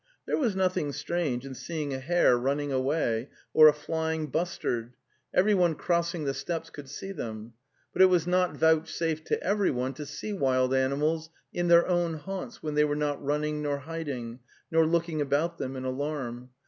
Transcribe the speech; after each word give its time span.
There 0.25 0.35
was 0.39 0.55
nothing 0.55 0.93
strange 0.93 1.45
in 1.45 1.53
seeing 1.53 1.93
a 1.93 1.99
hare 1.99 2.35
running 2.35 2.69
The 2.69 2.77
Steppe 2.77 2.85
227 2.85 2.87
away 2.87 3.29
or 3.53 3.67
a 3.67 3.71
flying 3.71 4.27
bustard— 4.31 4.93
everyone 5.39 5.75
crossing 5.75 6.23
the 6.23 6.33
steppes 6.33 6.71
could 6.71 6.89
see 6.89 7.11
them; 7.11 7.53
but 7.93 8.01
it 8.01 8.07
was 8.07 8.25
not 8.25 8.55
vouchsafed 8.57 9.27
to 9.27 9.43
everyone 9.43 9.93
to 9.93 10.07
see 10.07 10.33
wild 10.33 10.73
animals 10.73 11.29
in 11.53 11.67
their 11.67 11.85
own 11.85 12.15
haunts 12.15 12.63
when 12.63 12.73
they 12.73 12.83
were 12.83 12.95
not 12.95 13.23
running 13.23 13.61
nor 13.61 13.77
hiding, 13.77 14.39
nor 14.71 14.87
looking 14.87 15.21
about 15.21 15.59
them 15.59 15.75
in 15.75 15.85
alarm. 15.85 16.49